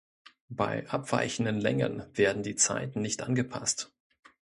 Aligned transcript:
Bei 0.49 0.89
abweichenden 0.89 1.59
Längen 1.61 2.01
werden 2.17 2.41
die 2.41 2.55
Zeiten 2.55 3.01
nicht 3.03 3.21
angepasst. 3.21 3.93